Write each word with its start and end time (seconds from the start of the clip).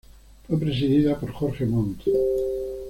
Fue 0.47 0.57
presidida 0.59 1.19
por 1.19 1.31
Jorge 1.31 1.63
Montt. 1.67 2.07